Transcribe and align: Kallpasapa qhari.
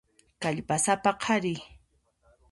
Kallpasapa 0.45 1.11
qhari. 1.25 1.53